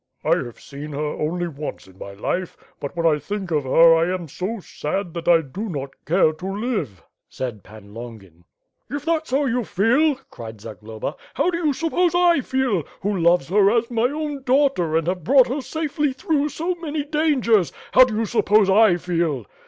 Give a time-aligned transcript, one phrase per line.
[0.25, 3.65] '^ "I have seen her only once in my life; but when I think of
[3.65, 8.43] her I am so sad that I do not care to live," said Pan Longin.
[8.89, 8.95] 452 WITH FIRE AND SWORD.
[8.95, 9.61] ^53 "If that's how you
[10.15, 14.07] feel/' cried Zagloba, "how do you sup pose I feel, who loves her as my
[14.07, 18.71] own daughter and have brought her safely through so many dangers— how do you suppose
[18.71, 19.45] I feel!"